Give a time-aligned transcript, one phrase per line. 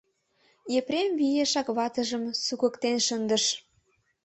[0.79, 3.45] Епрем виешак ватыжым сукыктен шындыш.